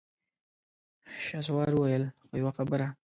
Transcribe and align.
شهسوار 1.27 1.67
وويل: 1.75 2.03
خو 2.25 2.33
يوه 2.41 2.51
خبره! 2.57 2.87